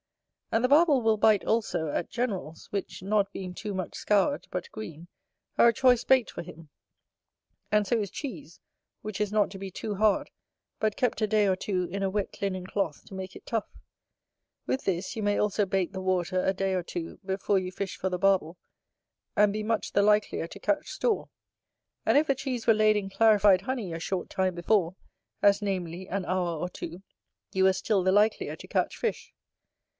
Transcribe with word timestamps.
And 0.51 0.63
the 0.65 0.67
Barbel 0.67 1.01
will 1.01 1.15
bite 1.15 1.45
also 1.45 1.87
at 1.89 2.09
generals, 2.09 2.67
which, 2.71 3.03
not 3.03 3.31
being 3.31 3.53
too 3.53 3.73
much 3.73 3.95
scoured, 3.95 4.47
but 4.49 4.69
green, 4.71 5.07
are 5.59 5.67
a 5.69 5.73
choice 5.73 6.03
bait 6.03 6.29
for 6.29 6.41
him: 6.41 6.69
and 7.71 7.85
so 7.87 7.99
is 7.99 8.09
cheese, 8.09 8.59
which 9.01 9.21
is 9.21 9.31
not 9.31 9.51
to 9.51 9.59
be 9.59 9.69
too 9.71 9.95
hard, 9.95 10.29
but 10.79 10.97
kept 10.97 11.21
a 11.21 11.27
day 11.27 11.47
or 11.47 11.55
two 11.55 11.83
in 11.89 12.03
a 12.03 12.09
wet 12.09 12.41
linen 12.41 12.65
cloth, 12.65 13.05
to 13.05 13.13
make 13.13 13.33
it 13.35 13.45
tough; 13.45 13.69
with 14.65 14.83
this 14.85 15.15
you 15.15 15.21
may 15.23 15.37
also 15.37 15.67
bait 15.67 15.93
the 15.93 16.01
water 16.01 16.43
a 16.43 16.51
day 16.53 16.73
or 16.73 16.83
two 16.83 17.17
before 17.23 17.59
you 17.59 17.71
fish 17.71 17.95
for 17.95 18.09
the 18.09 18.19
Barbel, 18.19 18.57
and 19.37 19.53
be 19.53 19.61
much 19.63 19.93
the 19.93 20.01
likelier 20.01 20.47
to 20.47 20.59
catch 20.59 20.89
store; 20.89 21.29
and 22.07 22.17
if 22.17 22.27
the 22.27 22.35
cheese 22.35 22.65
were 22.67 22.73
laid 22.73 22.97
in 22.97 23.09
clarified 23.09 23.61
honey 23.61 23.93
a 23.93 23.99
short 23.99 24.29
time 24.31 24.55
before, 24.55 24.95
as 25.43 25.61
namely, 25.61 26.09
an 26.09 26.25
hour 26.25 26.57
or 26.57 26.67
two, 26.67 27.03
you 27.53 27.63
were 27.63 27.71
still 27.71 28.03
the 28.03 28.11
likelier 28.11 28.55
to 28.57 28.67
catch 28.67 28.97
fish. 28.97 29.31